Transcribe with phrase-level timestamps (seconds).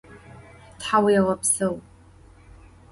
[0.81, 1.75] Thauêğepseu!